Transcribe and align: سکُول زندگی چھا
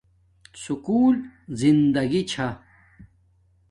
سکُول 0.61 1.15
زندگی 1.59 2.21
چھا 2.31 2.47